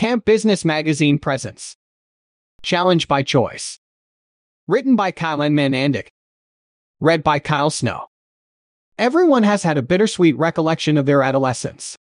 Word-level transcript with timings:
Camp 0.00 0.24
Business 0.24 0.64
Magazine 0.64 1.18
presents. 1.18 1.76
Challenge 2.62 3.06
by 3.06 3.22
Choice. 3.22 3.80
Written 4.66 4.96
by 4.96 5.10
Kyle 5.10 5.36
Manandic. 5.36 6.08
Read 7.00 7.22
by 7.22 7.38
Kyle 7.38 7.68
Snow. 7.68 8.06
Everyone 8.96 9.42
has 9.42 9.62
had 9.62 9.76
a 9.76 9.82
bittersweet 9.82 10.38
recollection 10.38 10.96
of 10.96 11.04
their 11.04 11.22
adolescence. 11.22 11.98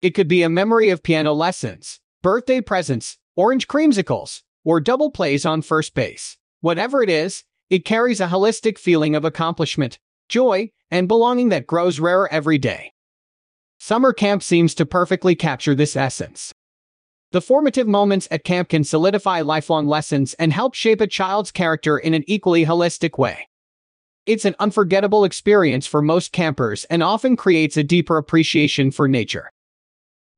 It 0.00 0.10
could 0.10 0.28
be 0.28 0.44
a 0.44 0.48
memory 0.48 0.88
of 0.88 1.02
piano 1.02 1.32
lessons, 1.32 1.98
birthday 2.22 2.60
presents, 2.60 3.18
orange 3.34 3.66
creamsicles, 3.66 4.42
or 4.64 4.78
double 4.78 5.10
plays 5.10 5.44
on 5.44 5.62
first 5.62 5.94
base. 5.94 6.38
Whatever 6.60 7.02
it 7.02 7.10
is, 7.10 7.42
it 7.68 7.84
carries 7.84 8.20
a 8.20 8.28
holistic 8.28 8.78
feeling 8.78 9.16
of 9.16 9.24
accomplishment, 9.24 9.98
joy, 10.28 10.70
and 10.92 11.08
belonging 11.08 11.48
that 11.48 11.66
grows 11.66 11.98
rarer 11.98 12.32
every 12.32 12.58
day. 12.58 12.92
Summer 13.80 14.12
camp 14.12 14.44
seems 14.44 14.76
to 14.76 14.86
perfectly 14.86 15.34
capture 15.34 15.74
this 15.74 15.96
essence. 15.96 16.54
The 17.32 17.40
formative 17.40 17.88
moments 17.88 18.28
at 18.30 18.44
camp 18.44 18.68
can 18.68 18.84
solidify 18.84 19.40
lifelong 19.40 19.86
lessons 19.86 20.34
and 20.34 20.52
help 20.52 20.74
shape 20.74 21.00
a 21.00 21.06
child's 21.06 21.50
character 21.50 21.98
in 21.98 22.14
an 22.14 22.24
equally 22.26 22.64
holistic 22.64 23.18
way. 23.18 23.48
It's 24.26 24.44
an 24.44 24.54
unforgettable 24.58 25.24
experience 25.24 25.86
for 25.86 26.02
most 26.02 26.32
campers 26.32 26.84
and 26.84 27.02
often 27.02 27.36
creates 27.36 27.76
a 27.76 27.84
deeper 27.84 28.16
appreciation 28.16 28.90
for 28.90 29.08
nature. 29.08 29.52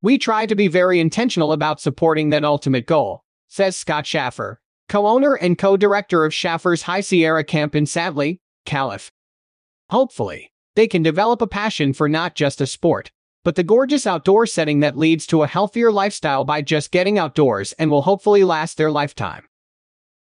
We 0.01 0.17
try 0.19 0.47
to 0.47 0.55
be 0.55 0.69
very 0.69 1.01
intentional 1.01 1.53
about 1.53 1.81
supporting 1.81 2.31
that 2.31 2.45
ultimate 2.45 2.87
goal, 2.87 3.25
says 3.49 3.77
Scott 3.77 4.07
Shaffer, 4.07 4.61
co-owner 4.89 5.35
and 5.35 5.59
co-director 5.59 6.25
of 6.25 6.33
Shaffer's 6.33 6.83
High 6.83 7.01
Sierra 7.01 7.45
Camp 7.45 7.75
in 7.75 7.85
Sattley, 7.85 8.41
Calif. 8.65 9.11
Hopefully, 9.91 10.53
they 10.77 10.87
can 10.87 11.03
develop 11.03 11.43
a 11.43 11.47
passion 11.47 11.93
for 11.93 12.09
not 12.09 12.35
just 12.35 12.61
a 12.61 12.67
sport, 12.67 13.11
but 13.45 13.55
the 13.55 13.63
gorgeous 13.63 14.07
outdoor 14.07 14.47
setting 14.47 14.81
that 14.81 14.97
leads 14.97 15.27
to 15.27 15.43
a 15.43 15.47
healthier 15.47 15.91
lifestyle 15.91 16.45
by 16.45 16.63
just 16.63 16.91
getting 16.91 17.19
outdoors 17.19 17.73
and 17.75 17.91
will 17.91 18.03
hopefully 18.03 18.45
last 18.45 18.77
their 18.77 18.91
lifetime. 18.91 19.45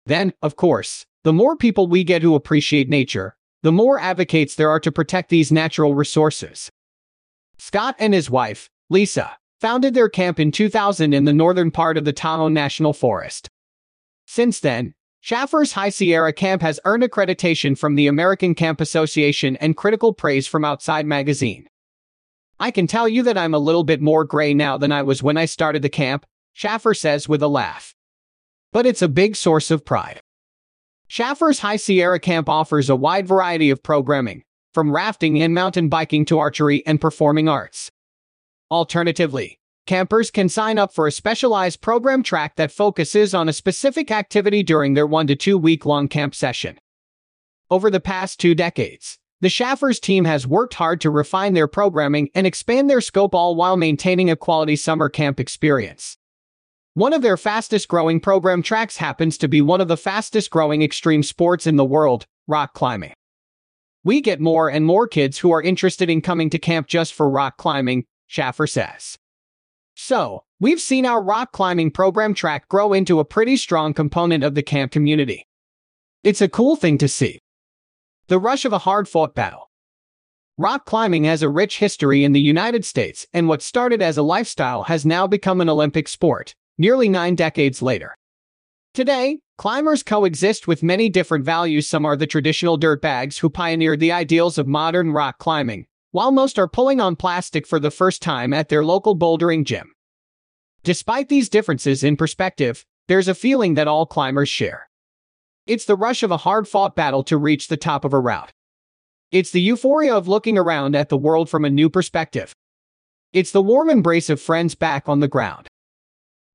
Then, 0.06 0.34
of 0.42 0.56
course, 0.56 1.06
the 1.24 1.34
more 1.34 1.58
people 1.58 1.88
we 1.88 2.04
get 2.04 2.22
who 2.22 2.36
appreciate 2.36 2.90
nature, 2.90 3.36
the 3.64 3.72
more 3.72 4.00
advocates 4.00 4.56
there 4.56 4.70
are 4.70 4.80
to 4.80 4.92
protect 4.92 5.30
these 5.30 5.52
natural 5.52 5.94
resources. 5.94 6.72
Scott 7.58 7.96
and 8.00 8.14
his 8.14 8.30
wife, 8.30 8.70
Lisa, 8.90 9.38
founded 9.60 9.94
their 9.94 10.10
camp 10.10 10.40
in 10.40 10.52
2000 10.52 11.14
in 11.14 11.26
the 11.26 11.34
northern 11.34 11.72
part 11.72 11.98
of 11.98 12.06
the 12.06 12.14
Tahoe 12.14 12.48
National 12.48 12.94
Forest. 12.94 13.50
Since 14.26 14.60
then, 14.60 14.94
Shaffer's 15.20 15.74
High 15.74 15.90
Sierra 15.90 16.32
Camp 16.32 16.62
has 16.62 16.80
earned 16.86 17.04
accreditation 17.04 17.78
from 17.78 17.96
the 17.96 18.08
American 18.08 18.56
Camp 18.56 18.80
Association 18.80 19.58
and 19.58 19.76
critical 19.76 20.14
praise 20.14 20.48
from 20.48 20.64
Outside 20.64 21.06
Magazine. 21.06 21.68
I 22.60 22.72
can 22.72 22.88
tell 22.88 23.08
you 23.08 23.24
that 23.24 23.38
I'm 23.38 23.54
a 23.54 23.60
little 23.60 23.84
bit 23.84 24.02
more 24.02 24.24
gray 24.24 24.54
now 24.54 24.78
than 24.78 24.92
I 24.92 25.04
was 25.04 25.22
when 25.22 25.38
I 25.38 25.46
started 25.46 25.82
the 25.84 25.90
camp, 25.90 26.26
Shaffer 26.54 26.94
says 26.94 27.30
with 27.30 27.44
a 27.44 27.48
laugh. 27.48 27.94
But 28.74 28.86
it's 28.86 29.04
a 29.04 29.08
big 29.08 29.36
source 29.36 29.70
of 29.70 29.86
pride. 29.86 30.22
Shaffer's 31.08 31.60
High 31.60 31.76
Sierra 31.76 32.20
Camp 32.20 32.50
offers 32.50 32.90
a 32.90 32.96
wide 32.96 33.28
variety 33.28 33.70
of 33.70 33.84
programming, 33.84 34.44
from 34.74 34.92
rafting 34.92 35.42
and 35.42 35.54
mountain 35.54 35.88
biking 35.88 36.26
to 36.26 36.40
archery 36.40 36.86
and 36.86 37.00
performing 37.00 37.48
arts. 37.48 37.92
Alternatively, 38.70 39.60
campers 39.86 40.30
can 40.32 40.50
sign 40.50 40.78
up 40.78 40.94
for 40.94 41.08
a 41.08 41.12
specialized 41.12 41.80
program 41.80 42.24
track 42.24 42.56
that 42.58 42.72
focuses 42.72 43.34
on 43.34 43.48
a 43.48 43.54
specific 43.54 44.12
activity 44.12 44.64
during 44.64 44.96
their 44.96 45.08
one 45.08 45.28
to 45.28 45.36
two 45.36 45.58
week 45.58 45.86
long 45.86 46.08
camp 46.08 46.36
session. 46.36 46.78
Over 47.70 47.90
the 47.90 48.00
past 48.00 48.40
two 48.40 48.56
decades, 48.56 49.20
the 49.40 49.50
Shaffers 49.50 50.00
team 50.00 50.26
has 50.26 50.48
worked 50.48 50.74
hard 50.74 51.00
to 51.02 51.12
refine 51.12 51.54
their 51.54 51.68
programming 51.68 52.30
and 52.34 52.48
expand 52.48 52.90
their 52.90 53.02
scope 53.02 53.36
all 53.36 53.56
while 53.56 53.78
maintaining 53.78 54.32
a 54.32 54.36
quality 54.36 54.76
summer 54.76 55.10
camp 55.10 55.40
experience. 55.40 56.18
One 56.96 57.14
of 57.14 57.22
their 57.22 57.38
fastest 57.38 57.88
growing 57.88 58.20
program 58.20 58.64
tracks 58.64 58.98
happens 58.98 59.38
to 59.38 59.48
be 59.48 59.62
one 59.62 59.82
of 59.82 59.88
the 59.88 59.98
fastest 59.98 60.50
growing 60.50 60.82
extreme 60.82 61.22
sports 61.22 61.68
in 61.68 61.76
the 61.76 61.86
world, 61.86 62.26
rock 62.48 62.74
climbing. 62.74 63.14
We 64.04 64.22
get 64.22 64.40
more 64.40 64.70
and 64.70 64.84
more 64.84 65.08
kids 65.08 65.38
who 65.38 65.52
are 65.52 65.62
interested 65.62 66.10
in 66.10 66.22
coming 66.22 66.50
to 66.50 66.58
camp 66.58 66.88
just 66.88 67.14
for 67.14 67.30
rock 67.30 67.58
climbing, 67.58 68.06
Shaffer 68.26 68.66
says. 68.66 69.20
So, 69.96 70.44
we've 70.60 70.82
seen 70.82 71.06
our 71.06 71.22
rock 71.22 71.52
climbing 71.52 71.92
program 71.92 72.34
track 72.34 72.68
grow 72.70 72.94
into 72.94 73.20
a 73.20 73.26
pretty 73.26 73.58
strong 73.58 73.94
component 73.94 74.44
of 74.44 74.56
the 74.56 74.64
camp 74.64 74.92
community. 74.92 75.46
It's 76.24 76.42
a 76.42 76.50
cool 76.50 76.76
thing 76.76 76.98
to 76.98 77.08
see. 77.08 77.40
The 78.30 78.40
rush 78.40 78.66
of 78.66 78.74
a 78.74 78.80
hard 78.80 79.08
fought 79.08 79.34
battle. 79.34 79.72
Rock 80.58 80.84
climbing 80.84 81.24
has 81.24 81.42
a 81.42 81.50
rich 81.50 81.80
history 81.80 82.26
in 82.26 82.34
the 82.34 82.42
United 82.42 82.84
States, 82.84 83.26
and 83.34 83.48
what 83.48 83.62
started 83.62 84.02
as 84.02 84.18
a 84.18 84.22
lifestyle 84.22 84.84
has 84.84 85.06
now 85.06 85.28
become 85.28 85.62
an 85.62 85.70
Olympic 85.70 86.10
sport, 86.10 86.54
nearly 86.78 87.08
nine 87.08 87.36
decades 87.36 87.82
later. 87.82 88.18
Today, 88.94 89.40
climbers 89.58 90.04
coexist 90.04 90.68
with 90.68 90.84
many 90.84 91.08
different 91.08 91.46
values. 91.46 91.88
Some 91.88 92.04
are 92.04 92.18
the 92.18 92.28
traditional 92.28 92.78
dirtbags 92.78 93.40
who 93.40 93.50
pioneered 93.50 94.02
the 94.02 94.12
ideals 94.12 94.58
of 94.58 94.68
modern 94.68 95.14
rock 95.14 95.38
climbing, 95.38 95.86
while 96.12 96.32
most 96.32 96.60
are 96.60 96.68
pulling 96.68 97.00
on 97.00 97.16
plastic 97.16 97.66
for 97.66 97.80
the 97.80 97.92
first 97.92 98.22
time 98.22 98.52
at 98.52 98.68
their 98.68 98.84
local 98.84 99.16
bouldering 99.16 99.64
gym. 99.64 99.94
Despite 100.84 101.30
these 101.30 101.48
differences 101.48 102.04
in 102.04 102.18
perspective, 102.18 102.86
there's 103.08 103.30
a 103.30 103.36
feeling 103.36 103.76
that 103.76 103.88
all 103.88 104.06
climbers 104.06 104.50
share. 104.50 104.87
It's 105.68 105.84
the 105.84 105.98
rush 105.98 106.24
of 106.24 106.32
a 106.32 106.38
hard 106.38 106.66
fought 106.66 106.96
battle 106.96 107.24
to 107.26 107.38
reach 107.38 107.68
the 107.68 107.76
top 107.76 108.06
of 108.06 108.14
a 108.14 108.20
route. 108.20 108.52
It's 109.32 109.52
the 109.52 109.62
euphoria 109.62 110.16
of 110.16 110.28
looking 110.28 110.58
around 110.58 110.96
at 110.96 111.10
the 111.10 111.18
world 111.18 111.50
from 111.50 111.66
a 111.66 111.70
new 111.70 111.90
perspective. 111.90 112.56
It's 113.34 113.52
the 113.52 113.62
warm 113.62 113.90
embrace 113.90 114.30
of 114.30 114.40
friends 114.40 114.76
back 114.76 115.10
on 115.10 115.20
the 115.20 115.28
ground. 115.28 115.68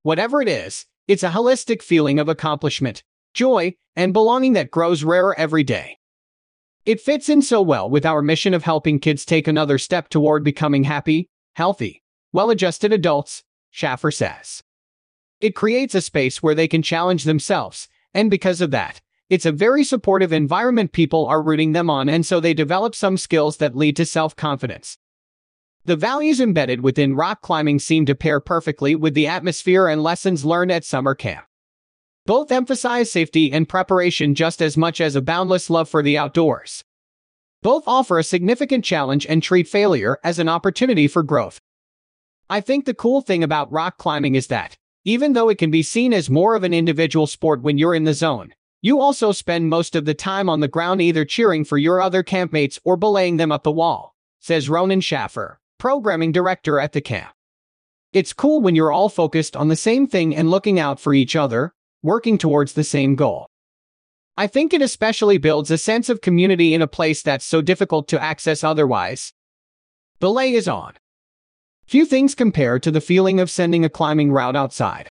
Whatever 0.01 0.41
it 0.41 0.47
is, 0.47 0.87
it's 1.07 1.21
a 1.21 1.29
holistic 1.29 1.83
feeling 1.83 2.17
of 2.17 2.27
accomplishment, 2.27 3.03
joy, 3.35 3.75
and 3.95 4.13
belonging 4.13 4.53
that 4.53 4.71
grows 4.71 5.03
rarer 5.03 5.37
every 5.37 5.63
day. 5.63 5.99
It 6.83 6.99
fits 6.99 7.29
in 7.29 7.43
so 7.43 7.61
well 7.61 7.87
with 7.87 8.07
our 8.07 8.23
mission 8.23 8.55
of 8.55 8.63
helping 8.63 8.99
kids 8.99 9.25
take 9.25 9.47
another 9.47 9.77
step 9.77 10.09
toward 10.09 10.43
becoming 10.43 10.85
happy, 10.85 11.29
healthy, 11.55 12.01
well 12.31 12.49
adjusted 12.49 12.91
adults, 12.91 13.43
Shaffer 13.69 14.09
says. 14.09 14.63
It 15.39 15.55
creates 15.55 15.93
a 15.93 16.01
space 16.01 16.41
where 16.41 16.55
they 16.55 16.67
can 16.67 16.81
challenge 16.81 17.25
themselves, 17.25 17.87
and 18.13 18.29
because 18.29 18.61
of 18.61 18.71
that, 18.71 19.01
it's 19.29 19.45
a 19.45 19.51
very 19.51 19.83
supportive 19.83 20.31
environment 20.31 20.91
people 20.91 21.25
are 21.25 21.41
rooting 21.41 21.71
them 21.71 21.89
on, 21.89 22.09
and 22.09 22.25
so 22.25 22.39
they 22.39 22.53
develop 22.53 22.93
some 22.93 23.17
skills 23.17 23.57
that 23.57 23.75
lead 23.75 23.95
to 23.95 24.05
self 24.05 24.35
confidence. 24.35 24.97
The 25.85 25.95
values 25.95 26.39
embedded 26.39 26.81
within 26.81 27.15
rock 27.15 27.41
climbing 27.41 27.79
seem 27.79 28.05
to 28.05 28.15
pair 28.15 28.39
perfectly 28.39 28.95
with 28.95 29.15
the 29.15 29.27
atmosphere 29.27 29.87
and 29.87 30.01
lessons 30.01 30.45
learned 30.45 30.71
at 30.71 30.85
summer 30.85 31.15
camp. 31.15 31.45
Both 32.25 32.53
emphasize 32.53 33.11
safety 33.11 33.51
and 33.51 33.67
preparation 33.67 34.33
just 34.33 34.61
as 34.61 34.77
much 34.77 35.01
as 35.01 35.15
a 35.15 35.21
boundless 35.21 35.69
love 35.69 35.89
for 35.89 36.01
the 36.01 36.17
outdoors. 36.17 36.85
Both 37.61 37.83
offer 37.85 38.17
a 38.17 38.23
significant 38.23 38.85
challenge 38.85 39.25
and 39.25 39.43
treat 39.43 39.67
failure 39.67 40.19
as 40.23 40.39
an 40.39 40.47
opportunity 40.47 41.07
for 41.07 41.23
growth. 41.23 41.59
I 42.49 42.61
think 42.61 42.85
the 42.85 42.93
cool 42.93 43.21
thing 43.21 43.43
about 43.43 43.71
rock 43.71 43.97
climbing 43.97 44.35
is 44.35 44.47
that, 44.47 44.77
even 45.05 45.33
though 45.33 45.49
it 45.49 45.57
can 45.57 45.71
be 45.71 45.83
seen 45.83 46.13
as 46.13 46.29
more 46.29 46.55
of 46.55 46.63
an 46.63 46.73
individual 46.73 47.27
sport 47.27 47.61
when 47.61 47.77
you're 47.77 47.95
in 47.95 48.03
the 48.03 48.13
zone, 48.13 48.53
you 48.81 48.99
also 48.99 49.31
spend 49.31 49.69
most 49.69 49.95
of 49.95 50.05
the 50.05 50.13
time 50.13 50.49
on 50.49 50.59
the 50.59 50.67
ground 50.67 51.01
either 51.01 51.25
cheering 51.25 51.63
for 51.63 51.77
your 51.77 52.01
other 52.01 52.23
campmates 52.23 52.79
or 52.83 52.97
belaying 52.97 53.37
them 53.37 53.51
up 53.51 53.63
the 53.63 53.71
wall, 53.71 54.15
says 54.39 54.69
Ronan 54.69 55.01
Shaffer 55.01 55.59
programming 55.83 56.31
director 56.31 56.79
at 56.79 56.93
the 56.93 57.01
camp. 57.01 57.33
It's 58.13 58.31
cool 58.31 58.61
when 58.61 58.73
you're 58.73 58.93
all 58.93 59.09
focused 59.09 59.53
on 59.57 59.67
the 59.67 59.75
same 59.75 60.07
thing 60.07 60.33
and 60.33 60.49
looking 60.49 60.79
out 60.79 60.97
for 60.97 61.13
each 61.13 61.35
other, 61.35 61.73
working 62.01 62.37
towards 62.37 62.71
the 62.71 62.85
same 62.85 63.15
goal. 63.15 63.47
I 64.37 64.47
think 64.47 64.73
it 64.73 64.81
especially 64.81 65.37
builds 65.37 65.69
a 65.69 65.77
sense 65.77 66.07
of 66.07 66.21
community 66.21 66.73
in 66.73 66.81
a 66.81 66.87
place 66.87 67.21
that's 67.21 67.43
so 67.43 67.61
difficult 67.61 68.07
to 68.07 68.23
access 68.23 68.63
otherwise. 68.63 69.33
Belay 70.21 70.53
is 70.53 70.69
on. 70.69 70.93
Few 71.85 72.05
things 72.05 72.35
compare 72.35 72.79
to 72.79 72.91
the 72.91 73.01
feeling 73.01 73.39
of 73.39 73.51
sending 73.51 73.85
a 73.85 73.89
climbing 73.89 74.31
route 74.31 74.55
outside. 74.55 75.09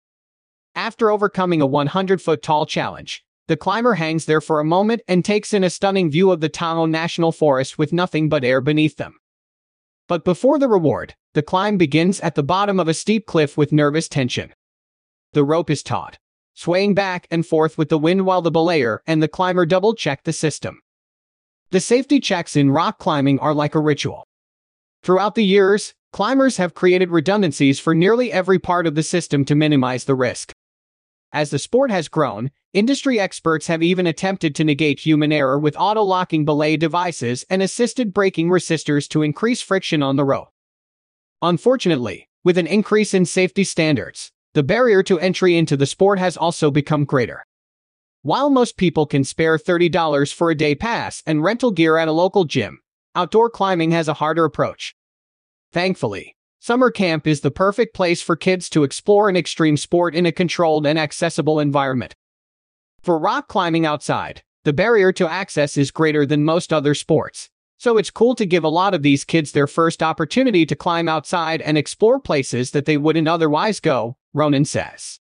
After 0.75 1.12
overcoming 1.12 1.62
a 1.62 1.66
100 1.66 2.21
foot 2.21 2.42
tall 2.42 2.66
challenge, 2.66 3.24
the 3.48 3.57
climber 3.57 3.95
hangs 3.95 4.25
there 4.25 4.42
for 4.42 4.60
a 4.60 4.66
moment 4.66 5.01
and 5.07 5.25
takes 5.25 5.54
in 5.54 5.63
a 5.63 5.69
stunning 5.69 6.12
view 6.12 6.31
of 6.31 6.39
the 6.39 6.50
Tahoe 6.50 6.86
National 6.86 7.31
Forest 7.31 7.77
with 7.77 7.92
nothing 7.92 8.30
but 8.30 8.44
air 8.44 8.62
beneath 8.62 8.98
them. 8.98 9.16
But 10.07 10.24
before 10.24 10.60
the 10.60 10.68
reward, 10.68 11.16
the 11.33 11.42
climb 11.42 11.77
begins 11.77 12.19
at 12.21 12.36
the 12.36 12.44
bottom 12.44 12.80
of 12.80 12.88
a 12.88 12.94
steep 12.94 13.25
cliff 13.25 13.57
with 13.57 13.72
nervous 13.72 14.07
tension. 14.07 14.54
The 15.33 15.44
rope 15.44 15.69
is 15.69 15.83
taut, 15.83 16.18
swaying 16.54 16.94
back 16.94 17.27
and 17.30 17.45
forth 17.45 17.77
with 17.77 17.89
the 17.89 17.98
wind 17.98 18.25
while 18.25 18.42
the 18.42 18.51
belayer 18.51 19.00
and 19.06 19.22
the 19.22 19.27
climber 19.27 19.65
double 19.65 19.95
check 19.95 20.24
the 20.24 20.33
system. 20.33 20.80
The 21.72 21.80
safety 21.80 22.19
checks 22.19 22.56
in 22.56 22.72
rock 22.72 23.00
climbing 23.00 23.39
are 23.39 23.54
like 23.54 23.75
a 23.75 23.80
ritual. 23.80 24.25
Throughout 25.04 25.36
the 25.36 25.45
years, 25.45 25.94
climbers 26.11 26.57
have 26.57 26.73
created 26.73 27.11
redundancies 27.11 27.79
for 27.79 27.94
nearly 27.94 28.31
every 28.31 28.59
part 28.59 28.88
of 28.88 28.95
the 28.95 29.03
system 29.03 29.45
to 29.45 29.56
minimize 29.56 30.06
the 30.06 30.15
risk. 30.15 30.51
As 31.31 31.51
the 31.51 31.59
sport 31.59 31.91
has 31.91 32.07
grown, 32.07 32.50
industry 32.73 33.19
experts 33.19 33.67
have 33.67 33.83
even 33.83 34.07
attempted 34.07 34.56
to 34.56 34.63
negate 34.63 35.01
human 35.01 35.31
error 35.31 35.59
with 35.59 35.77
auto-locking 35.77 36.44
belay 36.44 36.75
devices 36.75 37.45
and 37.50 37.61
assisted 37.61 38.13
braking 38.13 38.50
resistors 38.50 39.07
to 39.09 39.21
increase 39.21 39.61
friction 39.61 40.01
on 40.01 40.15
the 40.15 40.25
rope. 40.25 40.50
Unfortunately, 41.41 42.27
with 42.44 42.57
an 42.57 42.67
increase 42.67 43.13
in 43.13 43.25
safety 43.25 43.63
standards, 43.63 44.31
the 44.53 44.63
barrier 44.63 45.03
to 45.03 45.19
entry 45.19 45.55
into 45.55 45.77
the 45.77 45.85
sport 45.85 46.17
has 46.17 46.35
also 46.35 46.71
become 46.71 47.05
greater. 47.05 47.45
While 48.23 48.50
most 48.50 48.75
people 48.75 49.05
can 49.05 49.23
spare 49.23 49.57
$30 49.57 50.33
for 50.33 50.50
a 50.50 50.55
day 50.55 50.73
pass 50.73 51.21
and 51.25 51.44
rental 51.44 51.71
gear 51.71 51.97
at 51.97 52.07
a 52.07 52.12
local 52.12 52.45
gym, 52.45 52.79
outdoor 53.15 53.50
climbing 53.50 53.91
has 53.91 54.07
a 54.07 54.15
harder 54.15 54.45
approach. 54.45 54.95
Thankfully, 55.71 56.36
summer 56.60 56.89
camp 56.89 57.27
is 57.27 57.42
the 57.42 57.51
perfect 57.51 57.94
place 57.94 58.21
for 58.21 58.36
kids 58.36 58.69
to 58.69 58.83
explore 58.83 59.30
an 59.30 59.36
extreme 59.36 59.77
sport 59.77 60.16
in 60.16 60.25
a 60.25 60.31
controlled 60.31 60.88
and 60.88 60.98
accessible 60.98 61.60
environment. 61.60 62.16
For 63.01 63.19
rock 63.19 63.48
climbing 63.48 63.86
outside, 63.86 64.42
the 64.63 64.74
barrier 64.74 65.12
to 65.13 65.31
access 65.31 65.77
is 65.77 65.92
greater 65.92 66.25
than 66.25 66.44
most 66.44 66.74
other 66.74 66.95
sports, 66.95 67.50
so 67.77 67.98
it's 67.98 68.10
cool 68.10 68.36
to 68.36 68.45
give 68.45 68.63
a 68.63 68.69
lot 68.69 68.94
of 68.94 69.04
these 69.04 69.24
kids 69.24 69.51
their 69.51 69.68
first 69.68 70.04
opportunity 70.04 70.66
to 70.66 70.75
climb 70.75 71.07
outside 71.07 71.62
and 71.62 71.77
explore 71.77 72.19
places 72.19 72.72
that 72.72 72.86
they 72.86 72.98
wouldn't 72.98 73.27
otherwise 73.27 73.80
go, 73.80 74.18
Ronan 74.33 74.65
says. 74.65 75.19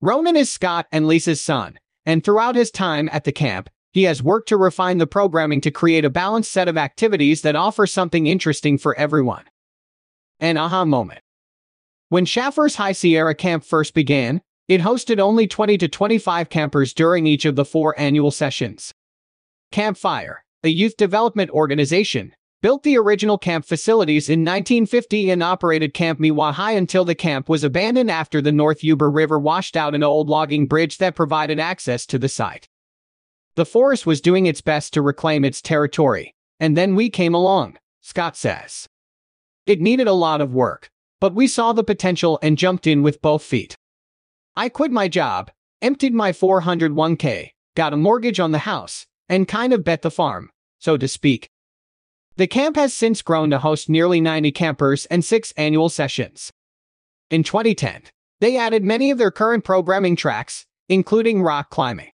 Ronan 0.00 0.36
is 0.36 0.50
Scott 0.50 0.86
and 0.90 1.06
Lisa's 1.06 1.40
son, 1.40 1.78
and 2.04 2.24
throughout 2.24 2.56
his 2.56 2.72
time 2.72 3.08
at 3.12 3.24
the 3.24 3.32
camp, 3.32 3.70
he 3.92 4.02
has 4.04 4.22
worked 4.22 4.48
to 4.48 4.56
refine 4.56 4.98
the 4.98 5.06
programming 5.06 5.60
to 5.60 5.70
create 5.70 6.04
a 6.04 6.10
balanced 6.10 6.50
set 6.50 6.66
of 6.66 6.76
activities 6.76 7.42
that 7.42 7.56
offer 7.56 7.86
something 7.86 8.26
interesting 8.26 8.76
for 8.76 8.96
everyone. 8.98 9.44
An 10.42 10.56
aha 10.56 10.84
moment. 10.84 11.20
When 12.08 12.24
Shaffer's 12.24 12.74
High 12.74 12.90
Sierra 12.90 13.32
Camp 13.32 13.62
first 13.62 13.94
began, 13.94 14.42
it 14.66 14.80
hosted 14.80 15.20
only 15.20 15.46
20 15.46 15.78
to 15.78 15.86
25 15.86 16.48
campers 16.48 16.92
during 16.92 17.28
each 17.28 17.44
of 17.44 17.54
the 17.54 17.64
four 17.64 17.94
annual 17.96 18.32
sessions. 18.32 18.92
Campfire, 19.70 20.44
a 20.64 20.68
youth 20.68 20.96
development 20.96 21.52
organization, 21.52 22.34
built 22.60 22.82
the 22.82 22.98
original 22.98 23.38
camp 23.38 23.64
facilities 23.64 24.28
in 24.28 24.40
1950 24.40 25.30
and 25.30 25.44
operated 25.44 25.94
Camp 25.94 26.18
Miwahai 26.18 26.76
until 26.76 27.04
the 27.04 27.14
camp 27.14 27.48
was 27.48 27.62
abandoned 27.62 28.10
after 28.10 28.40
the 28.40 28.50
North 28.50 28.82
Yuba 28.82 29.06
River 29.06 29.38
washed 29.38 29.76
out 29.76 29.94
an 29.94 30.02
old 30.02 30.28
logging 30.28 30.66
bridge 30.66 30.98
that 30.98 31.14
provided 31.14 31.60
access 31.60 32.04
to 32.06 32.18
the 32.18 32.28
site. 32.28 32.68
The 33.54 33.64
forest 33.64 34.06
was 34.06 34.20
doing 34.20 34.46
its 34.46 34.60
best 34.60 34.92
to 34.94 35.02
reclaim 35.02 35.44
its 35.44 35.62
territory, 35.62 36.34
and 36.58 36.76
then 36.76 36.96
we 36.96 37.10
came 37.10 37.32
along, 37.32 37.78
Scott 38.00 38.36
says. 38.36 38.88
It 39.72 39.80
needed 39.80 40.06
a 40.06 40.12
lot 40.12 40.42
of 40.42 40.52
work, 40.52 40.90
but 41.18 41.34
we 41.34 41.46
saw 41.46 41.72
the 41.72 41.82
potential 41.82 42.38
and 42.42 42.58
jumped 42.58 42.86
in 42.86 43.02
with 43.02 43.22
both 43.22 43.42
feet. 43.42 43.74
I 44.54 44.68
quit 44.68 44.90
my 44.90 45.08
job, 45.08 45.50
emptied 45.80 46.12
my 46.12 46.30
401k, 46.32 47.52
got 47.74 47.94
a 47.94 47.96
mortgage 47.96 48.38
on 48.38 48.52
the 48.52 48.68
house, 48.68 49.06
and 49.30 49.48
kind 49.48 49.72
of 49.72 49.82
bet 49.82 50.02
the 50.02 50.10
farm, 50.10 50.50
so 50.78 50.98
to 50.98 51.08
speak. 51.08 51.48
The 52.36 52.46
camp 52.46 52.76
has 52.76 52.92
since 52.92 53.22
grown 53.22 53.48
to 53.48 53.60
host 53.60 53.88
nearly 53.88 54.20
90 54.20 54.52
campers 54.52 55.06
and 55.06 55.24
six 55.24 55.54
annual 55.56 55.88
sessions. 55.88 56.52
In 57.30 57.42
2010, 57.42 58.02
they 58.42 58.58
added 58.58 58.84
many 58.84 59.10
of 59.10 59.16
their 59.16 59.30
current 59.30 59.64
programming 59.64 60.16
tracks, 60.16 60.66
including 60.90 61.40
rock 61.40 61.70
climbing. 61.70 62.10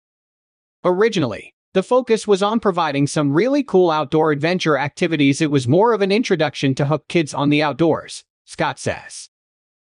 Originally, 0.82 1.53
the 1.74 1.82
focus 1.82 2.26
was 2.26 2.42
on 2.42 2.60
providing 2.60 3.06
some 3.06 3.32
really 3.32 3.62
cool 3.62 3.90
outdoor 3.90 4.30
adventure 4.30 4.78
activities. 4.78 5.40
It 5.40 5.50
was 5.50 5.68
more 5.68 5.92
of 5.92 6.02
an 6.02 6.12
introduction 6.12 6.74
to 6.76 6.86
hook 6.86 7.08
kids 7.08 7.34
on 7.34 7.50
the 7.50 7.62
outdoors, 7.62 8.24
Scott 8.44 8.78
says. 8.78 9.28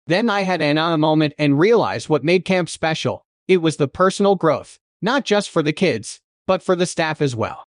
Then 0.07 0.31
I 0.31 0.43
had 0.43 0.63
an 0.63 0.79
aha 0.79 0.97
moment 0.97 1.35
and 1.37 1.59
realized 1.59 2.09
what 2.09 2.23
made 2.25 2.45
camp 2.45 2.69
special. 2.69 3.27
It 3.49 3.59
was 3.59 3.77
the 3.77 3.89
personal 3.89 4.37
growth, 4.37 4.79
not 5.03 5.25
just 5.25 5.51
for 5.51 5.63
the 5.63 5.73
kids, 5.73 6.21
but 6.47 6.63
for 6.63 6.77
the 6.77 6.87
staff 6.87 7.21
as 7.21 7.35
well. 7.35 7.65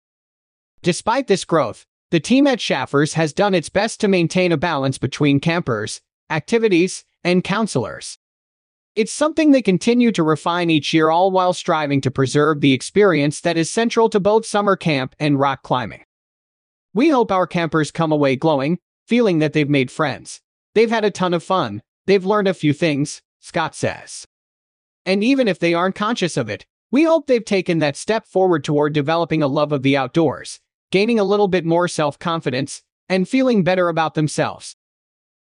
Despite 0.82 1.28
this 1.28 1.46
growth, 1.46 1.86
the 2.12 2.20
team 2.20 2.46
at 2.46 2.60
Shaffers 2.60 3.14
has 3.14 3.32
done 3.32 3.56
its 3.56 3.70
best 3.70 4.02
to 4.02 4.08
maintain 4.10 4.52
a 4.52 4.58
balance 4.58 4.98
between 4.98 5.40
campers, 5.40 6.02
activities, 6.30 7.06
and 7.24 7.44
counselors. 7.44 8.18
It's 8.96 9.12
something 9.12 9.50
they 9.50 9.64
continue 9.64 10.12
to 10.12 10.22
refine 10.22 10.70
each 10.70 10.94
year, 10.94 11.10
all 11.10 11.32
while 11.32 11.54
striving 11.54 12.00
to 12.02 12.12
preserve 12.12 12.62
the 12.62 12.74
experience 12.74 13.42
that 13.42 13.58
is 13.58 13.72
central 13.72 14.08
to 14.10 14.20
both 14.20 14.46
summer 14.46 14.76
camp 14.76 15.16
and 15.20 15.40
rock 15.40 15.64
climbing. 15.64 16.04
We 16.94 17.10
hope 17.10 17.32
our 17.32 17.48
campers 17.48 17.90
come 17.90 18.12
away 18.12 18.36
glowing, 18.36 18.78
feeling 19.08 19.40
that 19.40 19.54
they've 19.54 19.70
made 19.70 19.90
friends. 19.90 20.42
They've 20.76 20.92
had 20.92 21.06
a 21.06 21.10
ton 21.10 21.34
of 21.34 21.44
fun, 21.44 21.82
they've 22.06 22.24
learned 22.24 22.48
a 22.48 22.54
few 22.54 22.72
things, 22.72 23.24
Scott 23.40 23.74
says. 23.74 24.28
And 25.08 25.24
even 25.24 25.48
if 25.48 25.58
they 25.58 25.74
aren't 25.74 25.96
conscious 25.96 26.38
of 26.38 26.48
it, 26.48 26.68
we 26.92 27.04
hope 27.04 27.26
they've 27.26 27.44
taken 27.44 27.80
that 27.80 27.98
step 27.98 28.28
forward 28.28 28.64
toward 28.64 28.94
developing 28.94 29.42
a 29.42 29.48
love 29.48 29.72
of 29.72 29.82
the 29.82 29.98
outdoors, 29.98 30.60
gaining 30.92 31.18
a 31.18 31.24
little 31.24 31.48
bit 31.48 31.66
more 31.66 31.88
self 31.88 32.20
confidence, 32.20 32.84
and 33.10 33.28
feeling 33.28 33.64
better 33.64 33.90
about 33.90 34.14
themselves. 34.14 34.76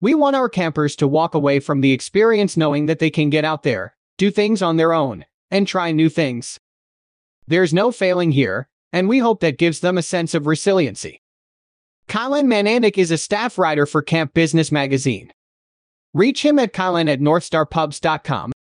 We 0.02 0.14
want 0.14 0.36
our 0.36 0.48
campers 0.48 0.96
to 0.96 1.08
walk 1.08 1.34
away 1.34 1.60
from 1.60 1.82
the 1.82 1.92
experience 1.92 2.56
knowing 2.56 2.86
that 2.86 3.00
they 3.00 3.10
can 3.10 3.28
get 3.28 3.44
out 3.44 3.62
there, 3.64 3.96
do 4.16 4.30
things 4.30 4.62
on 4.62 4.76
their 4.76 4.94
own, 4.94 5.26
and 5.50 5.66
try 5.66 5.92
new 5.92 6.08
things. 6.08 6.58
There's 7.46 7.74
no 7.74 7.92
failing 7.92 8.32
here, 8.32 8.68
and 8.92 9.08
we 9.08 9.18
hope 9.18 9.40
that 9.40 9.58
gives 9.58 9.80
them 9.80 9.98
a 9.98 10.02
sense 10.02 10.34
of 10.34 10.46
resiliency. 10.46 11.20
Kailan 12.08 12.46
Manandic 12.46 12.96
is 12.96 13.10
a 13.10 13.18
staff 13.18 13.58
writer 13.58 13.84
for 13.84 14.00
Camp 14.00 14.32
Business 14.32 14.72
Magazine. 14.72 15.32
Reach 16.14 16.44
him 16.44 16.58
at 16.58 16.72
kylan 16.72 17.08
at 17.08 17.20
northstarpubs.com 17.20 18.52